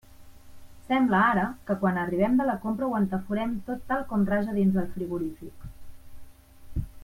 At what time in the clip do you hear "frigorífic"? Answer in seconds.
4.97-5.69